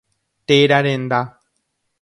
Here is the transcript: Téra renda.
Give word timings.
Téra 0.47 0.79
renda. 0.87 1.21